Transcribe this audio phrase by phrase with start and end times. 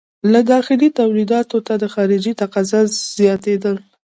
[0.31, 2.81] له داخلي تولیداتو ته د خارجې تقاضا
[3.17, 3.75] زیاتېدل.